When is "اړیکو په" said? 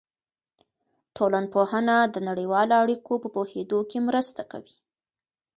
2.83-3.27